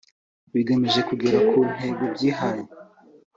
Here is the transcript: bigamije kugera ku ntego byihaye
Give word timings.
bigamije 0.53 0.99
kugera 1.09 1.39
ku 1.49 1.59
ntego 1.73 2.03
byihaye 2.13 2.63